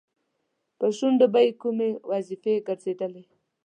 په 0.77 0.87
شونډو 0.97 1.27
به 1.33 1.39
یې 1.45 1.51
کومې 1.61 1.89
وظیفې 2.11 2.53
ګرځېدلې؟ 2.67 3.23